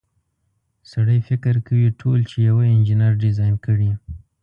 [0.91, 3.91] سړی فکر کوي ټول چې یوه انجنیر ډیزاین کړي.